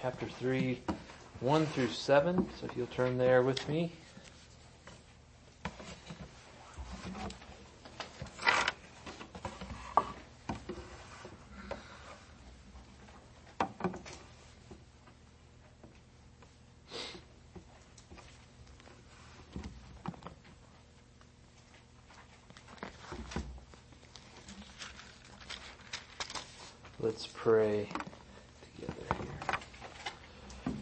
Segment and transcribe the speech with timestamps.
[0.00, 0.80] chapter 3,
[1.40, 2.48] 1 through 7.
[2.58, 3.92] So if you'll turn there with me.
[27.02, 27.88] Let's pray
[28.76, 30.76] together here.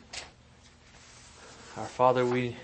[1.77, 2.57] Our Father, we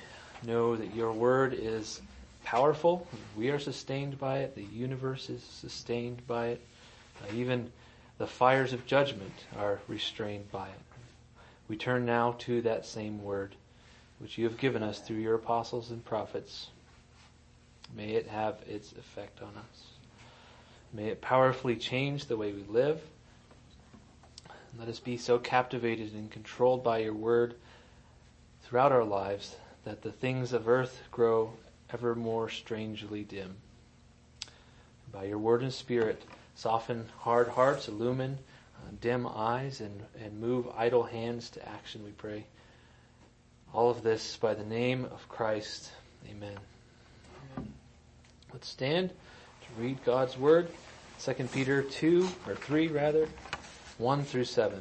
[0.43, 2.01] know that your word is
[2.45, 3.07] powerful.
[3.37, 4.55] We are sustained by it.
[4.55, 6.67] The universe is sustained by it.
[7.21, 7.71] Uh, even
[8.17, 10.81] the fires of judgment are restrained by it.
[11.69, 13.55] We turn now to that same word,
[14.19, 16.71] which you have given us through your apostles and prophets.
[17.95, 19.85] May it have its effect on us.
[20.91, 23.03] May it powerfully change the way we live
[24.79, 27.55] let us be so captivated and controlled by your word
[28.65, 31.53] throughout our lives that the things of earth grow
[31.93, 33.55] ever more strangely dim.
[35.13, 36.23] By your word and spirit,
[36.55, 38.39] soften hard hearts, illumine
[38.77, 42.45] uh, dim eyes, and, and move idle hands to action, we pray.
[43.73, 45.91] All of this by the name of Christ.
[46.31, 46.57] Amen.
[48.53, 50.69] Let's stand to read God's word.
[51.21, 53.29] 2 Peter 2, or 3 rather,
[53.99, 54.81] 1 through 7.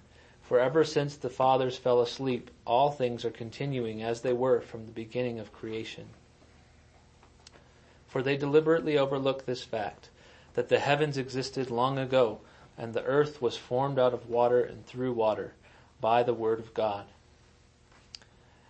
[0.51, 4.85] For ever since the fathers fell asleep, all things are continuing as they were from
[4.85, 6.09] the beginning of creation.
[8.09, 10.09] For they deliberately overlook this fact,
[10.55, 12.41] that the heavens existed long ago,
[12.77, 15.53] and the earth was formed out of water and through water,
[16.01, 17.05] by the word of God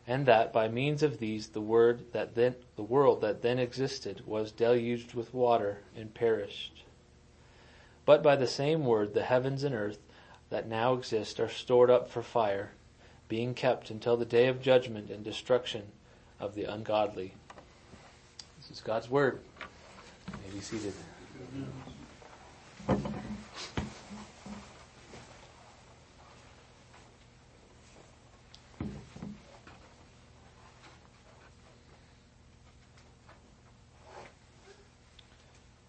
[0.06, 4.22] and that by means of these the word that then the world that then existed
[4.28, 6.84] was deluged with water and perished.
[8.06, 9.98] But by the same word the heavens and earth
[10.52, 12.72] that now exist are stored up for fire,
[13.28, 15.82] being kept until the day of judgment and destruction
[16.40, 17.34] of the ungodly.
[18.60, 19.40] This is God's word.
[20.28, 20.94] You may be seated.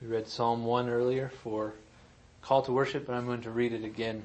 [0.00, 1.74] We read Psalm 1 earlier for
[2.42, 4.24] call to worship, but I'm going to read it again.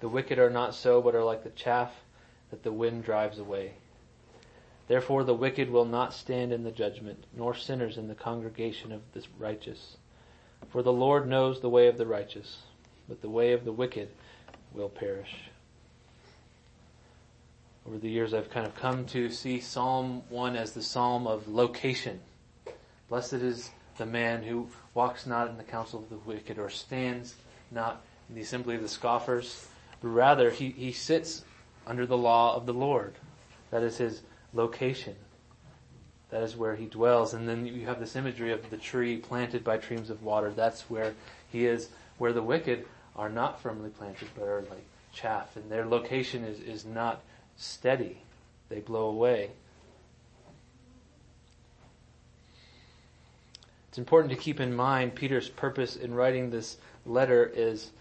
[0.00, 1.92] The wicked are not so, but are like the chaff
[2.50, 3.72] that the wind drives away.
[4.88, 9.02] Therefore the wicked will not stand in the judgment, nor sinners in the congregation of
[9.12, 9.96] the righteous.
[10.68, 12.62] For the Lord knows the way of the righteous,
[13.08, 14.10] but the way of the wicked
[14.72, 15.34] will perish.
[17.86, 21.48] Over the years I've kind of come to see Psalm 1 as the psalm of
[21.48, 22.20] location.
[23.08, 27.36] Blessed is the man who walks not in the counsel of the wicked or stands
[27.70, 29.68] not in the assembly of the scoffers,
[30.02, 31.44] rather he, he sits
[31.86, 33.14] under the law of the Lord.
[33.70, 35.16] That is his location.
[36.30, 37.34] That is where he dwells.
[37.34, 40.50] And then you have this imagery of the tree planted by streams of water.
[40.50, 41.14] That's where
[41.50, 45.56] he is, where the wicked are not firmly planted, but are like chaff.
[45.56, 47.22] And their location is, is not
[47.56, 48.18] steady.
[48.68, 49.50] They blow away.
[53.88, 56.76] It's important to keep in mind Peter's purpose in writing this
[57.06, 57.92] letter is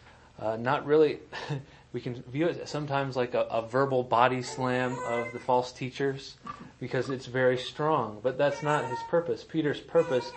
[0.41, 1.19] uh, not really,
[1.95, 6.35] we can view it sometimes like a, a, verbal body slam of the false teachers
[6.77, 9.45] because it's very strong, but that's not his purpose.
[9.45, 10.33] Peter's purpose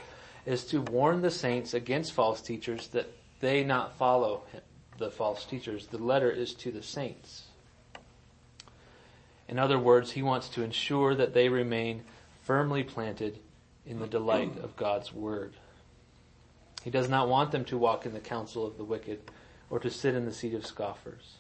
[0.47, 3.11] is to warn the saints against false teachers that
[3.41, 4.61] they not follow him,
[4.99, 5.89] the false teachers.
[5.89, 7.47] The letter is to the saints.
[9.49, 12.05] In other words, he wants to ensure that they remain
[12.45, 13.41] firmly planted
[13.85, 15.55] in the delight of God's Word.
[16.85, 19.19] He does not want them to walk in the counsel of the wicked
[19.71, 21.39] or to sit in the seat of scoffers.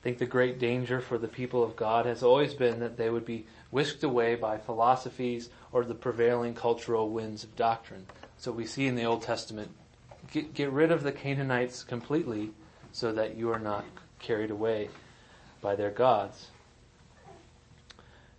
[0.00, 3.10] I think the great danger for the people of God has always been that they
[3.10, 8.06] would be whisked away by philosophies or the prevailing cultural winds of doctrine.
[8.38, 9.70] So we see in the Old Testament,
[10.32, 12.50] get, get rid of the Canaanites completely
[12.92, 13.84] so that you are not
[14.18, 14.88] carried away
[15.60, 16.46] by their gods.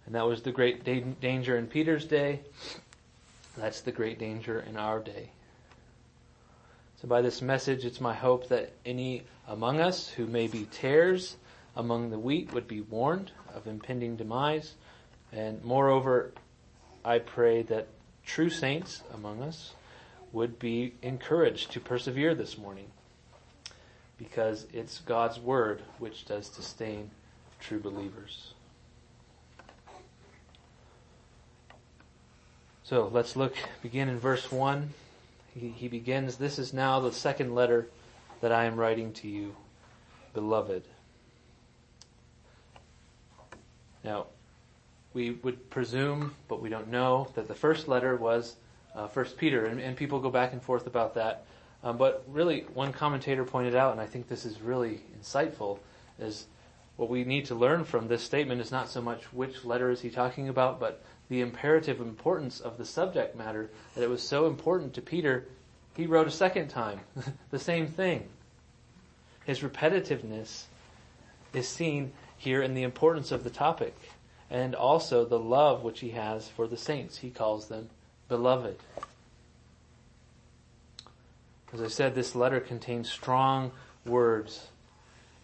[0.08, 2.40] And that was the great da- danger in Peter's day.
[3.56, 5.30] That's the great danger in our day.
[7.02, 11.38] So by this message, it's my hope that any among us who may be tares
[11.76, 14.76] among the wheat would be warned of impending demise.
[15.32, 16.32] And moreover,
[17.04, 17.88] I pray that
[18.26, 19.74] true saints among us
[20.32, 22.88] would be encouraged to persevere this morning
[24.18, 27.10] because it's God's word which does sustain
[27.60, 28.54] true believers.
[32.84, 34.94] So let's look, begin in verse 1.
[35.56, 37.88] He, he begins, This is now the second letter
[38.42, 39.56] that I am writing to you,
[40.34, 40.84] beloved.
[44.03, 44.27] Now,
[45.13, 48.56] we would presume, but we don't know, that the first letter was
[48.95, 51.45] uh, First Peter, and, and, people go back and forth about that.
[51.83, 55.80] Um, but really, one commentator pointed out, and I think this is really insightful,
[56.19, 56.45] is
[56.98, 60.01] what we need to learn from this statement is not so much which letter is
[60.01, 64.45] he talking about, but the imperative importance of the subject matter, that it was so
[64.45, 65.48] important to Peter,
[65.95, 67.00] he wrote a second time
[67.50, 68.27] the same thing.
[69.45, 70.65] His repetitiveness
[71.53, 72.12] is seen
[72.42, 73.96] here in the importance of the topic
[74.50, 77.20] and also the love which he has for the saints.
[77.20, 77.90] He calls them
[78.28, 78.78] beloved.
[81.72, 83.72] As I said, this letter contains strong
[84.06, 84.68] words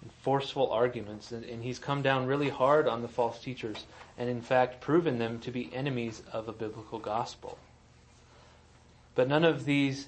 [0.01, 3.85] and forceful arguments, and, and, he's come down really hard on the false teachers,
[4.17, 7.59] and in fact proven them to be enemies of a biblical gospel.
[9.13, 10.07] But none of these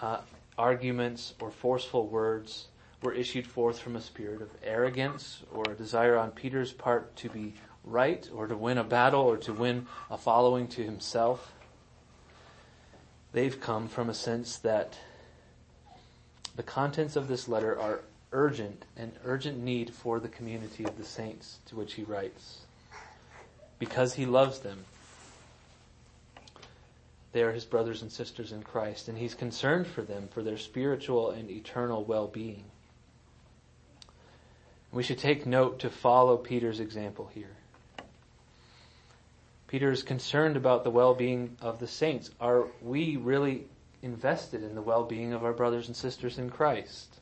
[0.00, 0.20] uh,
[0.56, 2.68] arguments or forceful words
[3.02, 7.28] were issued forth from a spirit of arrogance or a desire on Peter's part to
[7.28, 7.52] be
[7.84, 11.52] right or to win a battle or to win a following to himself.
[13.32, 14.98] They've come from a sense that
[16.54, 21.04] the contents of this letter are urgent and urgent need for the community of the
[21.04, 22.60] saints to which he writes.
[23.78, 24.84] Because he loves them.
[27.32, 30.58] They are his brothers and sisters in Christ, and he's concerned for them, for their
[30.58, 32.64] spiritual and eternal well-being.
[34.92, 37.56] We should take note to follow Peter's example here.
[39.66, 42.30] Peter is concerned about the well-being of the saints.
[42.38, 43.64] Are we really
[44.02, 47.20] invested in the well-being of our brothers and sisters in Christ?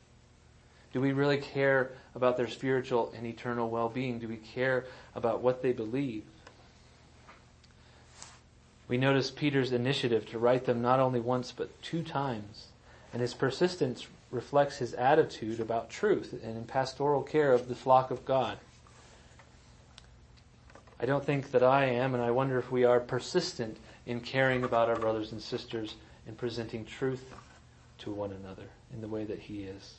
[0.91, 4.19] Do we really care about their spiritual and eternal well-being?
[4.19, 4.83] Do we care
[5.15, 6.25] about what they believe?
[8.89, 12.67] We notice Peter's initiative to write them not only once but two times,
[13.13, 18.11] and his persistence reflects his attitude about truth and in pastoral care of the flock
[18.11, 18.57] of God.
[20.99, 24.63] I don't think that I am, and I wonder if we are persistent in caring
[24.63, 25.95] about our brothers and sisters
[26.27, 27.23] and presenting truth
[27.99, 29.95] to one another in the way that he is.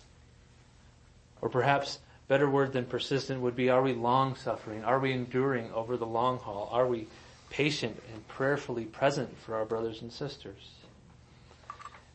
[1.41, 1.99] Or perhaps
[2.29, 4.85] better word than persistent would be are we long suffering?
[4.85, 6.69] Are we enduring over the long haul?
[6.73, 7.09] Are we
[7.51, 10.71] patient and prayerfully present for our brothers and sisters?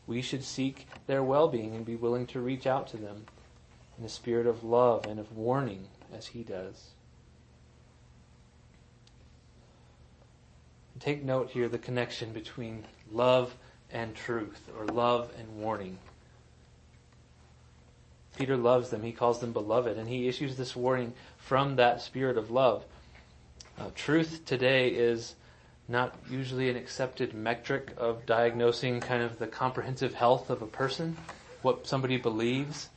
[0.08, 3.26] We should seek their well-being and be willing to reach out to them
[3.98, 6.88] in a spirit of love and of warning as he does.
[10.98, 13.54] take note here the connection between love
[13.92, 15.98] and truth, or love and warning.
[18.36, 19.02] Peter loves them.
[19.02, 22.84] He calls them beloved, and he issues this warning from that spirit of love.
[23.78, 25.34] Uh, truth today is
[25.88, 31.16] not usually an accepted metric of diagnosing kind of the comprehensive health of a person.
[31.62, 32.90] What somebody believes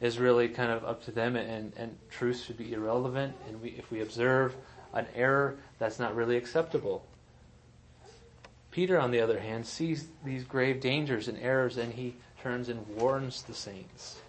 [0.00, 3.34] is really kind of up to them and, and truth should be irrelevant.
[3.48, 4.54] And we, if we observe
[4.92, 7.06] an error, that's not really acceptable.
[8.70, 12.86] Peter, on the other hand, sees these grave dangers and errors and he turns and
[12.88, 14.20] warns the saints.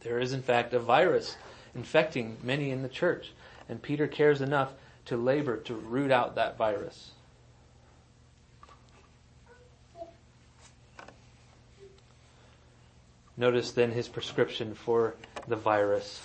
[0.00, 1.36] There is in fact a virus
[1.74, 3.32] infecting many in the church
[3.68, 4.72] and Peter cares enough
[5.06, 7.12] to labor to root out that virus.
[13.36, 15.14] Notice then his prescription for
[15.48, 16.20] the virus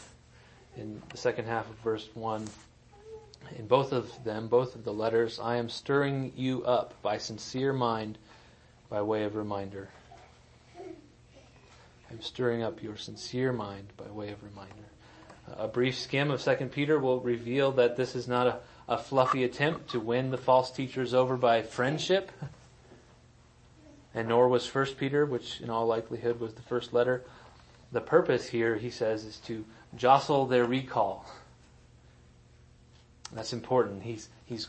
[0.75, 2.47] in the second half of verse 1.
[3.57, 7.71] In both of them, both of the letters, I am stirring you up by sincere
[7.71, 8.17] mind
[8.89, 9.89] by way of reminder.
[12.09, 14.86] I'm stirring up your sincere mind by way of reminder.
[15.55, 19.43] A brief skim of 2 Peter will reveal that this is not a, a fluffy
[19.43, 22.31] attempt to win the false teachers over by friendship.
[24.13, 27.23] and nor was First Peter, which in all likelihood was the first letter.
[27.91, 29.63] The purpose here, he says, is to
[29.95, 31.25] jostle their recall.
[33.31, 34.03] That's important.
[34.03, 34.67] He's, he's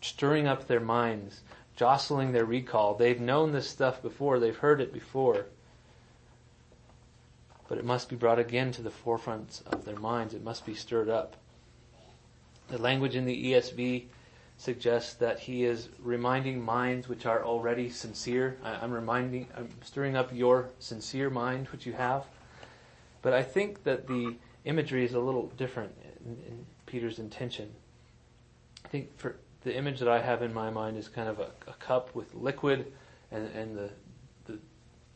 [0.00, 1.40] stirring up their minds,
[1.76, 2.94] jostling their recall.
[2.94, 5.46] They've known this stuff before, they've heard it before.
[7.68, 10.34] But it must be brought again to the forefront of their minds.
[10.34, 11.36] It must be stirred up.
[12.68, 14.04] The language in the ESV
[14.56, 18.56] suggests that he is reminding minds which are already sincere.
[18.62, 22.24] I, am reminding, I'm stirring up your sincere mind which you have.
[23.22, 25.92] But I think that the imagery is a little different
[26.24, 27.70] in, in Peter's intention.
[28.84, 31.50] I think for the image that I have in my mind is kind of a,
[31.66, 32.92] a cup with liquid
[33.30, 33.90] and, and the,
[34.44, 34.58] the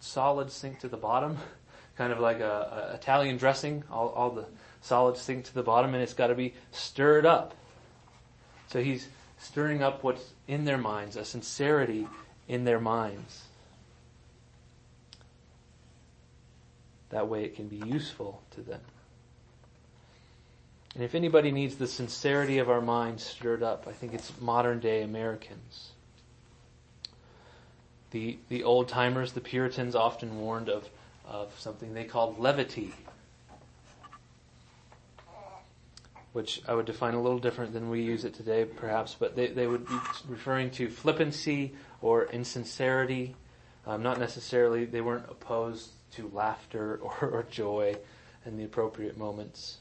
[0.00, 1.36] solids sink to the bottom,
[1.98, 3.82] kind of like a, a Italian dressing.
[3.90, 4.46] All, all the
[4.80, 7.54] solids sink to the bottom, and it's got to be stirred up.
[8.68, 12.06] So he's stirring up what's in their minds, a sincerity
[12.46, 13.42] in their minds.
[17.10, 18.80] That way it can be useful to them.
[20.94, 24.78] And if anybody needs the sincerity of our minds stirred up, I think it's modern
[24.78, 25.90] day Americans.
[28.10, 30.88] The, the old timers, the Puritans often warned of,
[31.28, 32.92] of something they called levity
[36.32, 39.48] which I would define a little different than we use it today, perhaps, but they,
[39.48, 39.94] they would be
[40.28, 43.34] referring to flippancy or insincerity.
[43.86, 47.96] Um, not necessarily, they weren't opposed to laughter or, or joy
[48.44, 49.78] in the appropriate moments.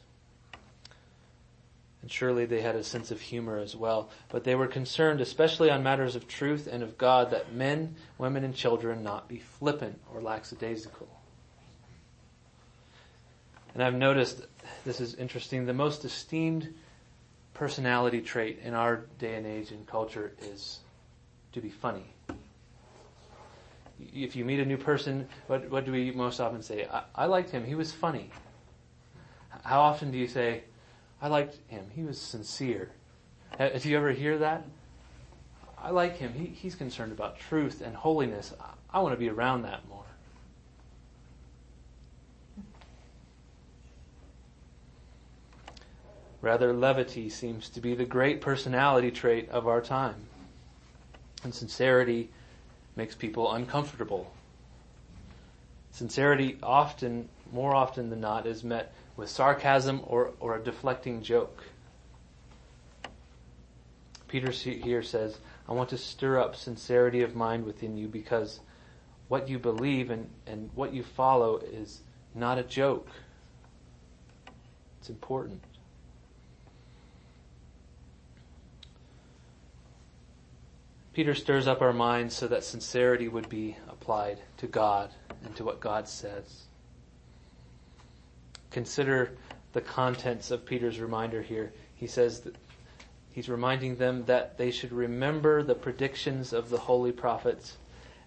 [2.01, 4.10] And surely they had a sense of humor as well.
[4.30, 8.44] But they were concerned, especially on matters of truth and of God, that men, women,
[8.44, 11.16] and children not be flippant or lackadaisical.
[13.77, 14.41] And I've noticed
[14.86, 15.67] this is interesting.
[15.67, 16.74] The most esteemed
[17.53, 20.79] personality trait in our day and age and culture is
[21.53, 22.05] to be funny.
[24.00, 26.88] If you meet a new person, what, what do we most often say?
[26.91, 27.65] I, I liked him.
[27.65, 28.31] He was funny.
[29.63, 30.63] How often do you say,
[31.22, 31.86] I liked him.
[31.93, 32.89] He was sincere.
[33.60, 34.65] Do you ever hear that,
[35.77, 36.34] I like him.
[36.34, 38.55] He, he's concerned about truth and holiness.
[38.60, 40.06] I, I want to be around that more.
[46.48, 50.16] Rather, levity seems to be the great personality trait of our time.
[51.44, 52.30] And sincerity
[52.96, 54.32] makes people uncomfortable.
[55.92, 61.66] Sincerity often, more often than not, is met with sarcasm or, or a deflecting joke.
[64.30, 68.62] Peter here says, I want to stir up sincerity of mind within you because
[69.27, 73.10] what you believe and, and what you follow is not a joke.
[75.01, 75.62] It's important.
[81.17, 85.09] Peter stirs up our minds so that sincerity would be applied to God
[85.43, 86.65] and to what God says.
[88.69, 89.31] Consider
[89.74, 91.74] the contents of Peter's reminder here.
[91.95, 92.55] He says that
[93.31, 97.77] he's reminding them that they should remember the predictions of the holy prophets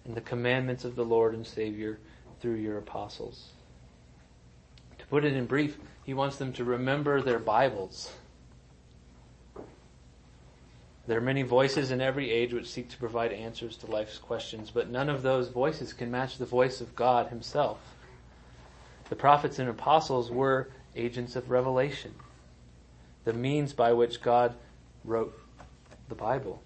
[0.03, 1.97] and the commandments of the Lord and Savior
[2.41, 3.51] through your apostles.
[4.99, 8.11] To put it in brief, he wants them to remember their Bibles
[11.07, 14.69] there are many voices in every age which seek to provide answers to life's questions,
[14.71, 17.79] but none of those voices can match the voice of God Himself.
[19.09, 22.13] The prophets and apostles were agents of revelation,
[23.25, 24.53] the means by which God
[25.03, 25.37] wrote
[26.07, 26.61] the Bible.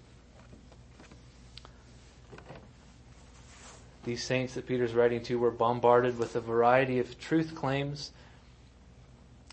[4.04, 8.12] These saints that Peter's writing to were bombarded with a variety of truth claims.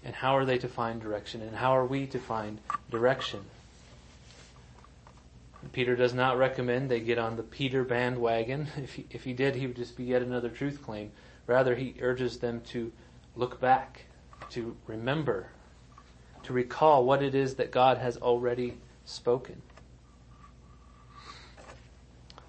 [0.06, 1.42] And how are they to find direction?
[1.42, 2.60] And how are we to find
[2.92, 3.46] direction?
[5.72, 8.68] Peter does not recommend they get on the Peter bandwagon.
[8.78, 11.12] If he, if he did, he would just be yet another truth claim.
[11.48, 12.92] Rather, he urges them to
[13.36, 14.06] look back,
[14.52, 15.48] to remember,
[16.44, 19.62] to recall what it is that God has already spoken.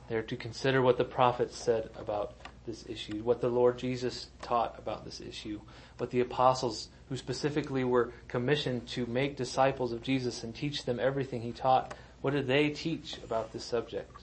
[0.08, 2.34] They are to consider what the prophets said about
[2.66, 5.60] this issue, what the Lord Jesus taught about this issue,
[5.98, 10.98] what the apostles who specifically were commissioned to make disciples of Jesus and teach them
[10.98, 11.94] everything he taught
[12.24, 14.22] what do they teach about this subject?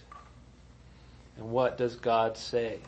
[1.37, 2.79] And what does God say?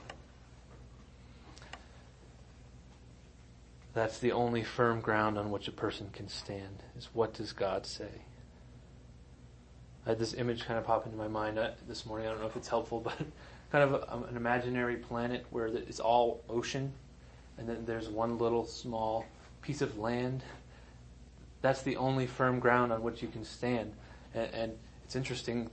[3.93, 7.85] That's the only firm ground on which a person can stand, is what does God
[7.85, 8.09] say?
[10.07, 12.25] I had this image kind of pop into my mind uh, this morning.
[12.25, 13.13] I don't know if it's helpful, but
[13.71, 16.91] kind of a, um, an imaginary planet where it's all ocean,
[17.59, 19.27] and then there's one little small
[19.61, 20.41] piece of land.
[21.61, 23.93] That's the only firm ground on which you can stand.
[24.33, 24.77] And, and
[25.13, 25.69] it's interesting.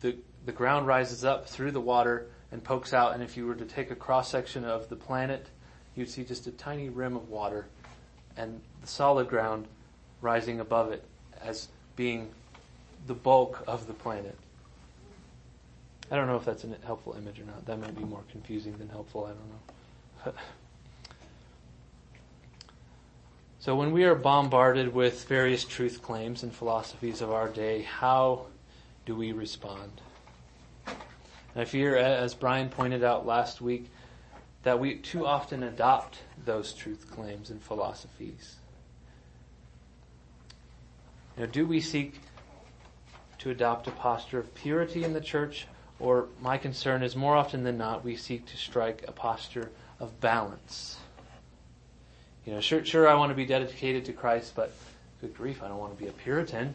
[0.00, 0.16] The,
[0.46, 3.66] the ground rises up through the water and pokes out, and if you were to
[3.66, 5.46] take a cross section of the planet,
[5.94, 7.66] you'd see just a tiny rim of water
[8.38, 9.66] and the solid ground
[10.22, 11.04] rising above it
[11.42, 12.30] as being
[13.06, 14.38] the bulk of the planet.
[16.10, 17.66] I don't know if that's a helpful image or not.
[17.66, 19.26] That might be more confusing than helpful.
[19.26, 20.40] I don't know.
[23.60, 28.46] so when we are bombarded with various truth claims and philosophies of our day, how
[29.08, 30.02] do we respond?
[30.86, 33.90] And I fear, as Brian pointed out last week,
[34.64, 38.56] that we too often adopt those truth claims and philosophies.
[41.38, 42.20] Now, do we seek
[43.38, 45.66] to adopt a posture of purity in the church,
[45.98, 50.20] or my concern is more often than not we seek to strike a posture of
[50.20, 50.98] balance?
[52.44, 54.70] You know, sure, sure, I want to be dedicated to Christ, but
[55.22, 56.74] good grief, I don't want to be a Puritan.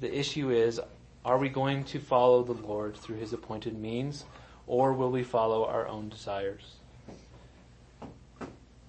[0.00, 0.80] The issue is,
[1.24, 4.24] are we going to follow the Lord through His appointed means,
[4.66, 6.76] or will we follow our own desires?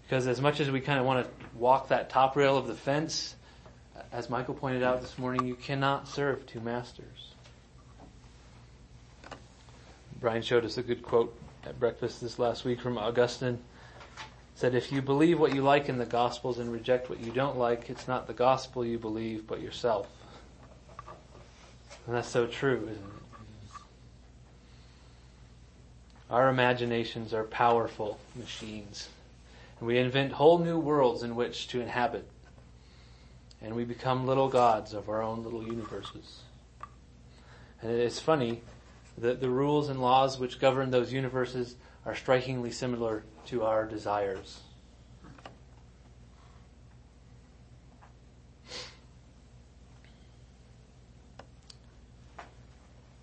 [0.04, 2.76] Because as much as we kind of want to walk that top rail of the
[2.76, 3.36] fence,
[4.14, 7.34] as Michael pointed out this morning, you cannot serve two masters.
[10.20, 13.60] Brian showed us a good quote at breakfast this last week from Augustine.
[14.56, 17.58] said, if you believe what you like in the Gospels and reject what you don't
[17.58, 20.08] like, it's not the Gospel you believe, but yourself.
[22.12, 23.82] And that's so true, isn't it?
[26.30, 29.08] Our imaginations are powerful machines.
[29.80, 32.28] And we invent whole new worlds in which to inhabit.
[33.62, 36.42] And we become little gods of our own little universes.
[37.82, 38.60] And it's funny
[39.18, 41.76] that the rules and laws which govern those universes
[42.06, 44.60] are strikingly similar to our desires.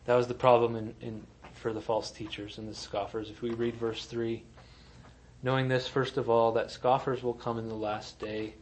[0.09, 3.29] That was the problem in, in, for the false teachers and the scoffers.
[3.29, 4.43] If we read verse 3,
[5.43, 8.55] knowing this, first of all, that scoffers will come in the last day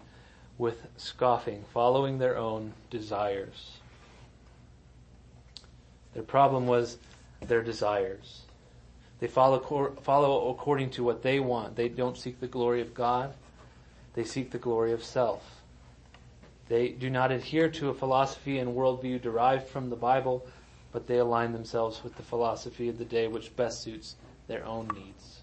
[0.59, 3.77] with scoffing, following their own desires.
[6.14, 6.99] Their problem was
[7.40, 8.40] their desires.
[9.20, 11.77] They follow, follow according to what they want.
[11.77, 13.33] They don't seek the glory of God.
[14.14, 15.61] They seek the glory of self.
[16.68, 20.44] They do not adhere to a philosophy and worldview derived from the Bible,
[20.96, 24.16] but they align themselves with the philosophy of the day which best suits
[24.48, 25.42] their own needs.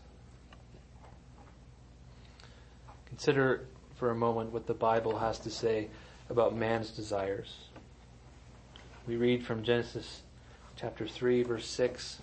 [3.05, 5.89] Consider for a moment what the Bible has to say
[6.27, 7.53] about man's desires.
[9.05, 10.23] We read from Genesis
[10.75, 12.17] chapter 3 verse 6.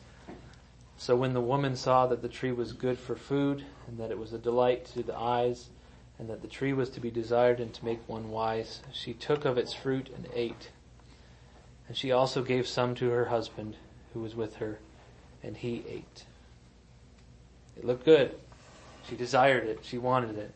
[0.98, 4.18] So when the woman saw that the tree was good for food and that it
[4.18, 5.68] was a delight to the eyes
[6.18, 9.44] and that the tree was to be desired and to make one wise, she took
[9.44, 10.70] of its fruit and ate.
[11.90, 13.74] And she also gave some to her husband
[14.14, 14.79] who was with her,
[15.42, 16.24] and he ate.
[17.76, 18.37] It looked good.
[19.09, 19.81] She desired it.
[19.83, 20.55] She wanted it.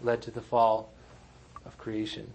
[0.00, 0.90] it led to the fall
[1.64, 2.32] of creation.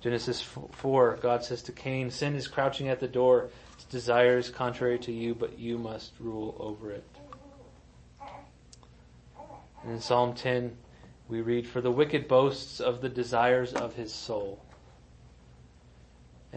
[0.00, 3.48] Genesis 4, God says to Cain, Sin is crouching at the door.
[3.74, 7.10] Its desire is contrary to you, but you must rule over it.
[9.82, 10.76] And in Psalm 10,
[11.28, 14.60] we read, For the wicked boasts of the desires of his soul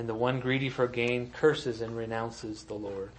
[0.01, 3.11] and the one greedy for gain curses and renounces the Lord.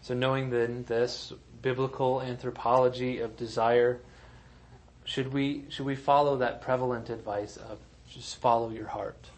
[0.00, 3.98] So knowing then this biblical anthropology of desire,
[5.04, 9.28] should we, should we follow that prevalent advice of just follow your heart?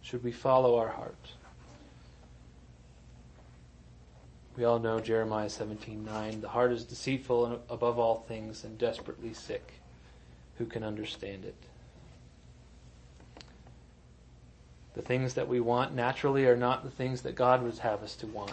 [0.00, 1.32] Should we follow our heart?
[4.56, 9.72] We all know Jeremiah 17:9, the heart is deceitful above all things and desperately sick.
[10.58, 11.56] Who can understand it?
[15.00, 18.14] The things that we want naturally are not the things that God would have us
[18.16, 18.52] to want.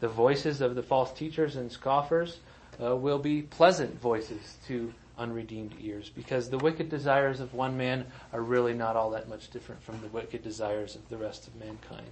[0.00, 2.38] The voices of the false teachers and scoffers
[2.82, 8.06] uh, will be pleasant voices to unredeemed ears because the wicked desires of one man
[8.32, 11.54] are really not all that much different from the wicked desires of the rest of
[11.56, 12.08] mankind.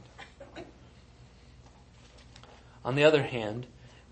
[2.85, 3.67] On the other hand,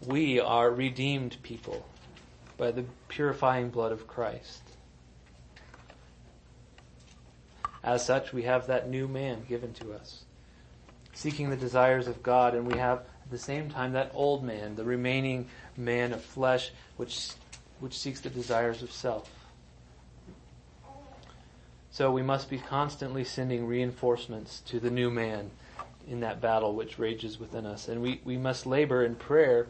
[0.07, 1.85] we are redeemed people
[2.57, 4.63] by the purifying blood of Christ.
[7.83, 10.25] As such, we have that new man given to us,
[11.15, 14.77] seeking the desires of God, and we have at the same time that old man,
[14.77, 17.31] the remaining man of flesh, which,
[17.79, 19.31] which seeks the desires of self.
[21.91, 25.51] So we must be constantly sending reinforcements to the new man
[26.07, 27.89] in that battle which rages within us.
[27.89, 29.67] And we, we must labor in prayer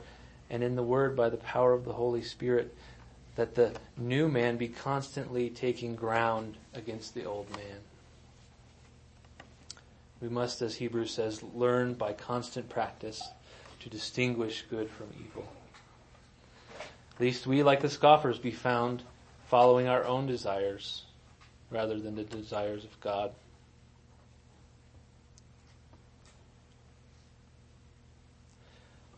[0.51, 2.75] and in the word by the power of the Holy Spirit
[3.37, 7.79] that the new man be constantly taking ground against the old man.
[10.21, 13.23] We must, as Hebrews says, learn by constant practice
[13.81, 15.49] to distinguish good from evil.
[17.19, 19.03] Least we, like the scoffers, be found
[19.47, 21.05] following our own desires
[21.71, 23.33] rather than the desires of God.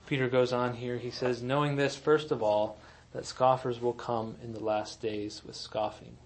[0.07, 0.99] Peter goes on here.
[0.99, 2.79] He says, knowing this, first of all,
[3.13, 6.17] that scoffers will come in the last days with scoffing.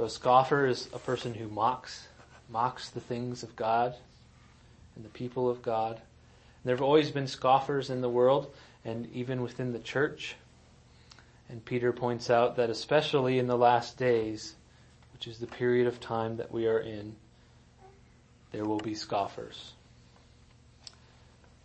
[0.00, 2.08] So a scoffer is a person who mocks,
[2.48, 3.94] mocks the things of God
[4.96, 6.00] and the people of God.
[6.64, 8.50] There have always been scoffers in the world
[8.82, 10.36] and even within the church.
[11.50, 14.54] And Peter points out that especially in the last days,
[15.12, 17.14] which is the period of time that we are in,
[18.52, 19.74] there will be scoffers.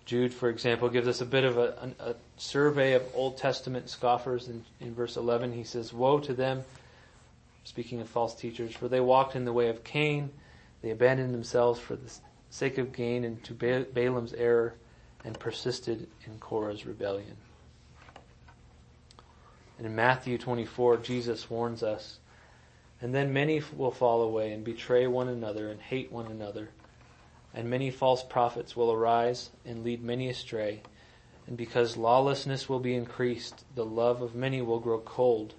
[0.03, 3.89] Jude, for example, gives us a bit of a, a, a survey of Old Testament
[3.89, 4.49] scoffers.
[4.49, 6.65] In, in verse 11, he says, Woe to them,
[7.65, 10.29] speaking of false teachers, for they walked in the way of Cain.
[10.81, 12.11] They abandoned themselves for the
[12.49, 14.75] sake of gain into Balaam's error
[15.25, 17.35] and persisted in Korah's rebellion.
[19.77, 22.19] And in Matthew 24, Jesus warns us,
[23.01, 26.69] And then many will fall away and betray one another and hate one another.
[27.53, 30.83] And many false prophets will arise and lead many astray.
[31.47, 35.55] And because lawlessness will be increased, the love of many will grow cold.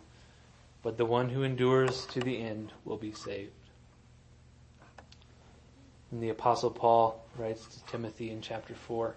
[0.86, 3.50] But the one who endures to the end will be saved.
[6.12, 9.16] And the apostle Paul writes to Timothy in chapter 4,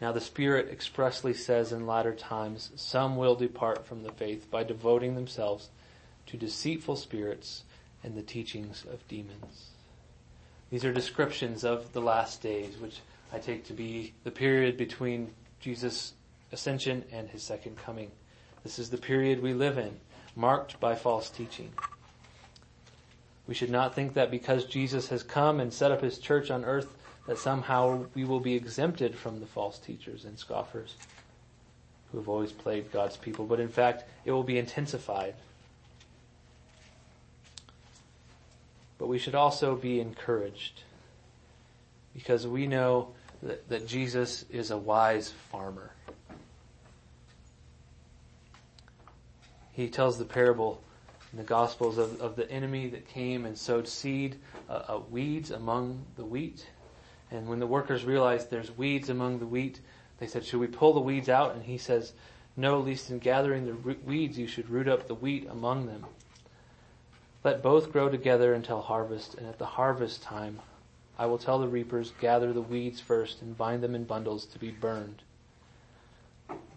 [0.00, 4.64] now the Spirit expressly says in latter times, some will depart from the faith by
[4.64, 5.68] devoting themselves
[6.28, 7.64] to deceitful spirits
[8.02, 9.72] and the teachings of demons.
[10.70, 15.34] These are descriptions of the last days, which I take to be the period between
[15.60, 16.14] Jesus'
[16.50, 18.10] ascension and his second coming.
[18.64, 20.00] This is the period we live in,
[20.38, 21.72] marked by false teaching.
[23.48, 26.64] We should not think that because Jesus has come and set up his church on
[26.64, 26.94] earth
[27.26, 30.96] that somehow we will be exempted from the false teachers and scoffers
[32.10, 35.34] who have always plagued God's people, but in fact, it will be intensified.
[38.96, 40.82] But we should also be encouraged
[42.14, 43.08] because we know
[43.42, 45.92] that, that Jesus is a wise farmer.
[49.78, 50.82] He tells the parable
[51.32, 54.36] in the Gospels of, of the enemy that came and sowed seed,
[54.68, 56.66] uh, uh, weeds among the wheat
[57.30, 59.80] and when the workers realized there's weeds among the wheat,
[60.18, 61.54] they said, should we pull the weeds out?
[61.54, 62.12] And he says,
[62.56, 66.06] no, least in gathering the weeds, you should root up the wheat among them.
[67.44, 70.60] Let both grow together until harvest, and at the harvest time,
[71.18, 74.58] I will tell the reapers, gather the weeds first and bind them in bundles to
[74.58, 75.22] be burned.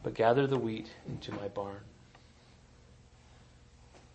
[0.03, 1.81] But gather the wheat into my barn.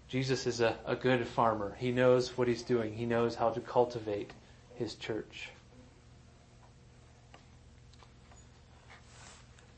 [0.09, 1.77] Jesus is a, a good farmer.
[1.79, 2.95] He knows what he's doing.
[2.95, 4.31] He knows how to cultivate
[4.77, 5.51] his church.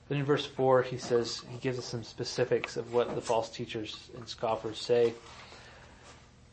[0.09, 3.51] Then in verse 4, he says, he gives us some specifics of what the false
[3.51, 5.13] teachers and scoffers say.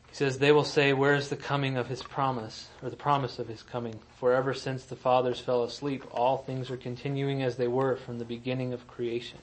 [0.09, 3.39] He says, they will say, where is the coming of his promise, or the promise
[3.39, 3.99] of his coming?
[4.19, 8.19] For ever since the fathers fell asleep, all things are continuing as they were from
[8.19, 9.39] the beginning of creation.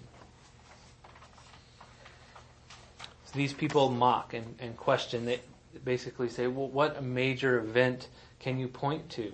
[3.22, 5.25] So these people mock and, and question.
[5.25, 5.41] They
[5.85, 9.33] basically say, well, what major event can you point to?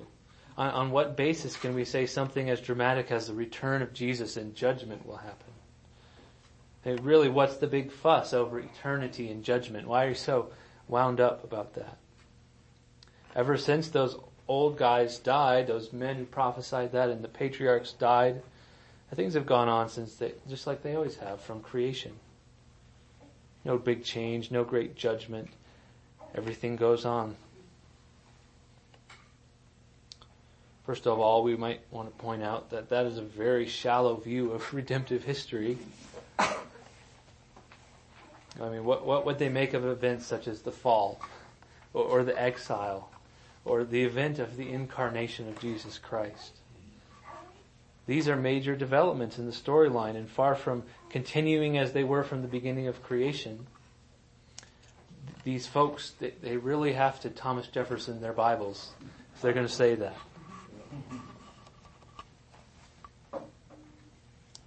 [0.59, 4.37] on, on what basis can we say something as dramatic as the return of Jesus
[4.37, 5.47] and judgment will happen?
[6.83, 9.89] Hey, really, what's the big fuss over eternity and judgment?
[9.89, 10.51] Why are you so
[10.89, 11.97] wound up about that?
[13.35, 18.43] Ever since those old guys died, those men who prophesied that and the patriarchs died,
[19.15, 22.13] things have gone on since they, just like they always have from creation.
[23.69, 25.51] No big change, no great judgment.
[26.35, 27.37] Everything goes on.
[30.87, 34.17] First of all, we might want to point out that that is a very shallow
[34.17, 35.77] view of redemptive history.
[36.39, 36.57] I
[38.59, 41.21] mean, what, what would they make of events such as the fall,
[41.93, 43.11] or, or the exile,
[43.67, 46.57] or the event of the incarnation of Jesus Christ?
[48.09, 52.41] These are major developments in the storyline, and far from continuing as they were from
[52.41, 53.67] the beginning of creation,
[55.45, 58.93] these folks, they, they really have to Thomas Jefferson their Bibles
[59.35, 60.17] if they're going to say that.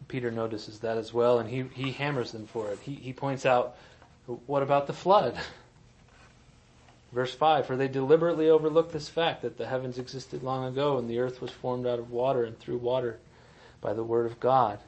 [0.08, 2.78] Peter notices that as well, and he, he hammers them for it.
[2.84, 3.76] He, he points out,
[4.46, 5.36] what about the flood?
[7.12, 11.10] Verse 5, for they deliberately overlooked this fact that the heavens existed long ago and
[11.10, 13.18] the earth was formed out of water and through water
[13.82, 14.80] by the word of God.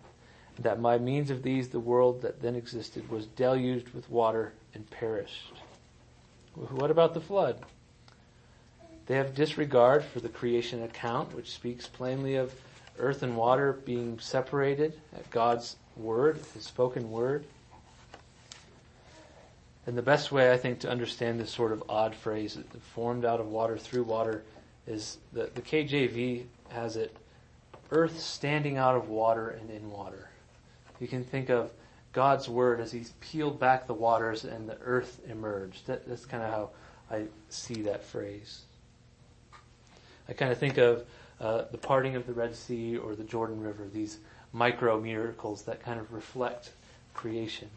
[0.59, 4.89] That by means of these the world that then existed was deluged with water and
[4.89, 5.53] perished.
[6.55, 7.57] What about the flood?
[9.07, 12.53] They have disregard for the creation account, which speaks plainly of
[12.99, 17.45] earth and water being separated at God's word, his spoken word.
[19.85, 22.57] And the best way, I think, to understand this sort of odd phrase,
[22.93, 24.43] formed out of water through water,
[24.87, 27.15] is that the KJV has it,
[27.93, 30.29] earth standing out of water and in water.
[30.99, 31.71] You can think of
[32.11, 35.87] God's word as He's peeled back the waters and the earth emerged.
[35.87, 36.69] That, that's kind of how
[37.09, 38.61] I see that phrase.
[40.27, 41.05] I kind of think of
[41.39, 44.19] uh, the parting of the Red Sea or the Jordan River, these
[44.53, 46.71] micro miracles that kind of reflect
[47.13, 47.69] creation.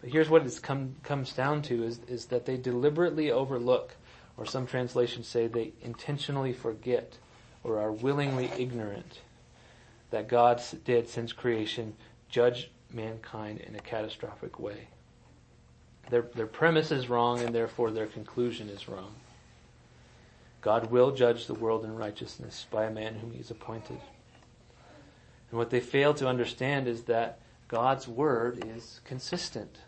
[0.00, 3.94] But here's what it come, comes down to is, is that they deliberately overlook,
[4.38, 7.18] or some translations say they intentionally forget,
[7.64, 9.20] or are willingly ignorant
[10.10, 11.94] that God did since creation
[12.30, 14.88] judge mankind in a catastrophic way.
[16.08, 19.14] Their, their premise is wrong and therefore their conclusion is wrong.
[20.60, 24.00] God will judge the world in righteousness by a man whom he has appointed.
[25.50, 29.78] And what they fail to understand is that God's word is consistent.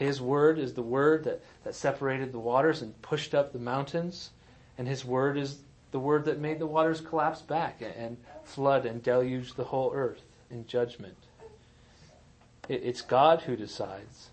[0.00, 4.30] His word is the word that, that separated the waters and pushed up the mountains.
[4.78, 5.58] And his word is
[5.90, 10.22] the word that made the waters collapse back and flood and deluge the whole earth
[10.50, 11.18] in judgment.
[12.66, 14.30] It's God who decides.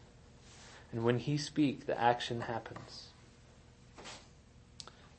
[0.93, 3.07] And when He speaks, the action happens.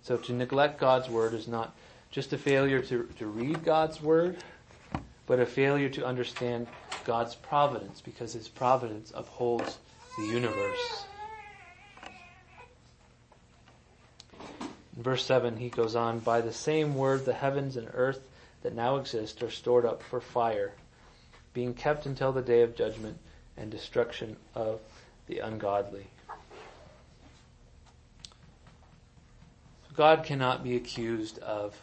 [0.01, 1.77] So to neglect God's word is not
[2.11, 4.39] just a failure to, to read God's word,
[5.27, 6.69] but a failure to understand
[7.05, 9.77] God's providence because His providence upholds
[10.19, 11.05] the universe.
[14.97, 18.21] In verse 7, he goes on, By the same word, the heavens and earth
[18.63, 20.73] that now exist are stored up for fire,
[21.55, 23.17] being kept until the day of judgment
[23.57, 24.81] and destruction of
[25.29, 26.09] the ungodly.
[29.95, 31.81] God cannot be accused of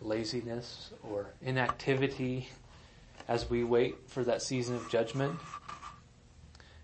[0.00, 2.48] laziness or inactivity
[3.28, 5.38] as we wait for that season of judgment.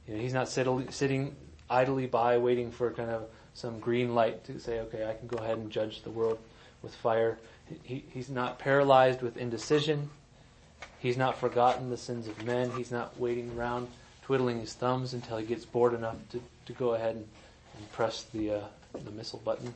[0.07, 1.37] You know, he's not sitting
[1.69, 5.37] idly by waiting for kind of some green light to say, okay, I can go
[5.39, 6.39] ahead and judge the world
[6.83, 7.39] with fire.
[7.83, 10.11] He, he's not paralyzed with indecision.
[10.99, 12.71] He's not forgotten the sins of men.
[12.77, 13.89] He's not waiting around
[14.23, 17.27] twiddling his thumbs until he gets bored enough to, to go ahead and,
[17.77, 18.61] and press the, uh,
[19.05, 19.75] the missile button.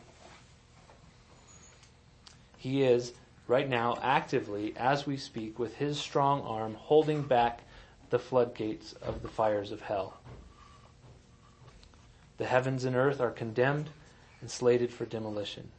[2.59, 3.13] He is
[3.47, 7.61] right now actively, as we speak, with his strong arm holding back
[8.15, 10.17] the floodgates of the fires of hell.
[12.39, 13.91] The heavens and earth are condemned
[14.41, 15.73] and slated for demolition,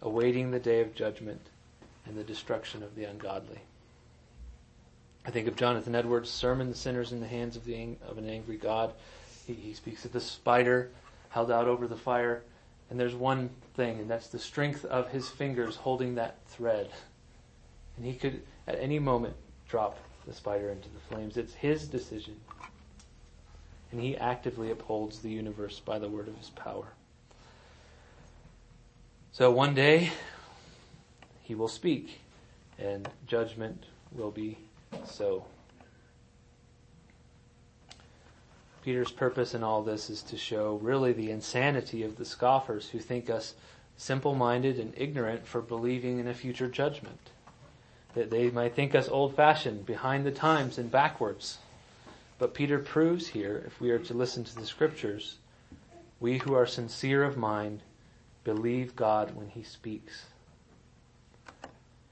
[0.00, 1.42] awaiting the day of judgment
[2.06, 3.60] and the destruction of the ungodly.
[5.26, 8.26] I think of Jonathan Edwards' sermon, The Sinners in the Hands of, the, of an
[8.26, 8.94] Angry God.
[9.46, 10.88] He, he speaks of the spider
[11.28, 12.42] held out over the fire,
[12.88, 16.88] and there's one thing, and that's the strength of his fingers holding that thread.
[17.98, 19.36] And he could, at any moment,
[19.68, 21.36] drop the spider into the flames.
[21.36, 22.36] It's his decision
[23.92, 26.88] and he actively upholds the universe by the word of his power.
[29.32, 30.10] So one day,
[31.42, 32.20] he will speak,
[32.78, 34.58] and judgment will be
[35.04, 35.44] so.
[38.82, 42.98] Peter's purpose in all this is to show really the insanity of the scoffers who
[42.98, 43.54] think us
[43.96, 47.30] simple minded and ignorant for believing in a future judgment.
[48.16, 51.58] That they might think us old fashioned, behind the times, and backwards.
[52.38, 55.36] But Peter proves here, if we are to listen to the scriptures,
[56.18, 57.82] we who are sincere of mind
[58.42, 60.24] believe God when he speaks.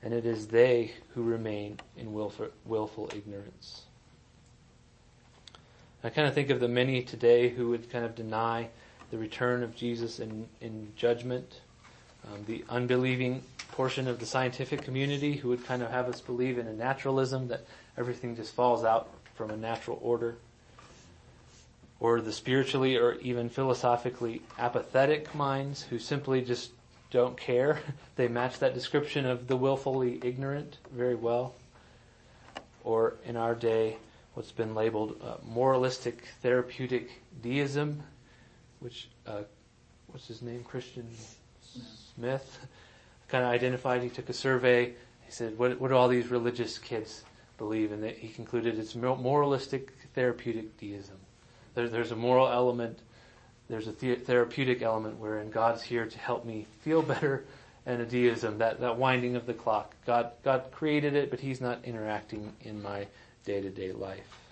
[0.03, 3.85] And it is they who remain in willful, willful ignorance.
[6.03, 8.69] I kind of think of the many today who would kind of deny
[9.11, 11.61] the return of Jesus in, in judgment.
[12.27, 13.43] Um, the unbelieving
[13.75, 17.49] portion of the scientific community who would kind of have us believe in a naturalism
[17.49, 17.67] that
[17.99, 20.37] everything just falls out from a natural order,
[21.99, 26.71] or the spiritually or even philosophically apathetic minds who simply just
[27.11, 27.81] don't care.
[28.17, 31.53] they match that description of the willfully ignorant very well.
[32.85, 33.97] Or in our day,
[34.35, 37.11] what's been labeled uh, moralistic therapeutic
[37.43, 38.05] deism,
[38.79, 39.43] which, uh,
[40.13, 41.09] what's his name, Christian
[42.15, 42.61] Smith,
[43.29, 44.03] kind of identified.
[44.03, 44.95] He took a survey.
[45.25, 47.25] He said, what, what do all these religious kids
[47.59, 51.17] believe, and that he concluded it's moralistic therapeutic deism.
[51.75, 53.01] There, there's a moral element,
[53.69, 57.45] there's a the- therapeutic element wherein God's here to help me feel better,
[57.87, 59.95] and a deism, that, that winding of the clock.
[60.07, 63.07] God, God created it, but He's not interacting in my
[63.45, 64.44] day to day life.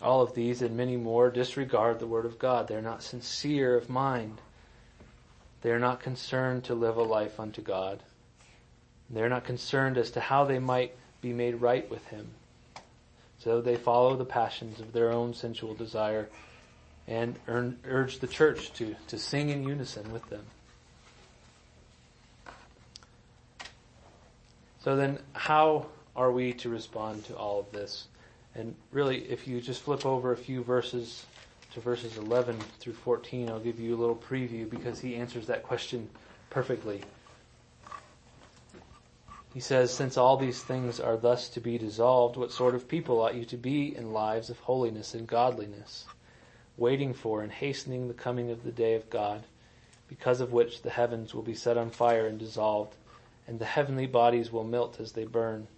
[0.00, 2.68] All of these and many more disregard the word of God.
[2.68, 4.40] They're not sincere of mind.
[5.62, 8.02] They are not concerned to live a life unto God.
[9.10, 12.30] They're not concerned as to how they might be made right with Him.
[13.38, 16.28] So they follow the passions of their own sensual desire
[17.06, 20.44] and urge the church to, to sing in unison with them.
[24.80, 28.06] So then, how are we to respond to all of this?
[28.58, 31.24] And really, if you just flip over a few verses
[31.74, 35.62] to verses 11 through 14, I'll give you a little preview because he answers that
[35.62, 36.10] question
[36.50, 37.02] perfectly.
[39.54, 43.20] He says, Since all these things are thus to be dissolved, what sort of people
[43.20, 46.06] ought you to be in lives of holiness and godliness,
[46.76, 49.44] waiting for and hastening the coming of the day of God,
[50.08, 52.96] because of which the heavens will be set on fire and dissolved,
[53.46, 55.68] and the heavenly bodies will melt as they burn.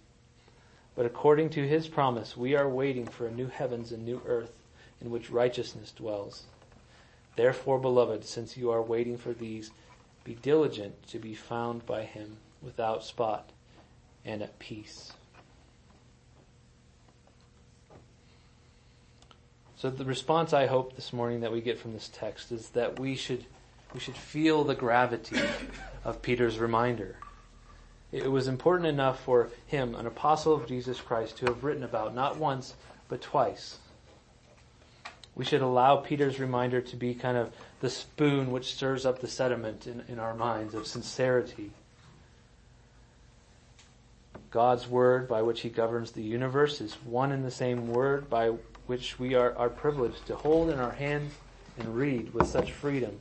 [1.01, 4.55] But according to his promise, we are waiting for a new heavens and new earth
[5.01, 6.43] in which righteousness dwells.
[7.35, 9.71] Therefore, beloved, since you are waiting for these,
[10.23, 13.49] be diligent to be found by him without spot
[14.23, 15.13] and at peace.
[19.77, 22.99] So the response I hope this morning that we get from this text is that
[22.99, 23.47] we should
[23.91, 25.41] we should feel the gravity
[26.03, 27.15] of Peter's reminder.
[28.11, 32.13] It was important enough for him, an apostle of Jesus Christ, to have written about
[32.13, 32.73] not once
[33.07, 33.77] but twice
[35.35, 39.27] we should allow Peter's reminder to be kind of the spoon which stirs up the
[39.27, 41.71] sediment in, in our minds of sincerity.
[44.49, 48.49] God's word by which he governs the universe is one and the same word by
[48.87, 51.33] which we are, are privileged to hold in our hands
[51.77, 53.17] and read with such freedom.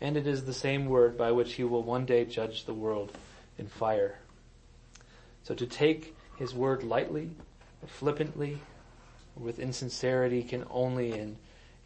[0.00, 3.12] And it is the same word by which he will one day judge the world
[3.60, 4.18] in fire.
[5.44, 7.30] So to take his word lightly
[7.82, 8.58] or flippantly
[9.36, 11.36] with insincerity can only end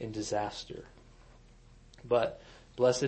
[0.01, 0.85] in disaster.
[2.05, 2.41] But
[2.77, 3.05] blessed